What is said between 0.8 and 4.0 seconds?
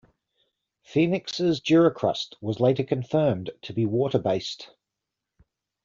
Phoenix's duricrust was later confirmed to be